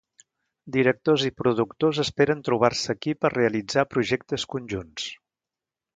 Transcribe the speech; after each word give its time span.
Directors 0.75 1.25
i 1.27 1.31
productors 1.41 2.01
esperen 2.05 2.41
trobar-se 2.49 2.95
aquí 2.95 3.15
per 3.25 3.33
realitzar 3.35 3.87
projectes 3.95 4.51
conjunts. 4.55 5.11